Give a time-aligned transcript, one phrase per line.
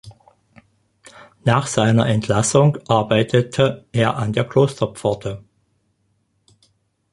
[1.45, 5.43] Nach seiner Entlassung arbeitete er an der Klosterpforte.